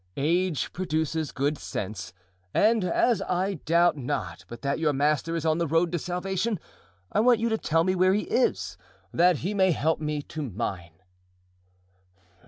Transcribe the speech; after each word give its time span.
Age 0.17 0.73
produces 0.73 1.31
good 1.31 1.59
sense, 1.59 2.11
and, 2.55 2.83
as 2.83 3.21
I 3.21 3.59
doubt 3.65 3.97
not 3.97 4.45
but 4.47 4.63
that 4.63 4.79
your 4.79 4.93
master 4.93 5.35
is 5.35 5.45
on 5.45 5.59
the 5.59 5.67
road 5.67 5.91
to 5.91 5.99
salvation, 5.99 6.59
I 7.11 7.19
want 7.19 7.39
you 7.39 7.49
to 7.49 7.57
tell 7.59 7.83
me 7.83 7.93
where 7.93 8.15
he 8.15 8.23
is, 8.23 8.79
that 9.13 9.37
he 9.45 9.53
may 9.53 9.73
help 9.73 9.99
me 9.99 10.23
to 10.23 10.41
mine." 10.41 11.03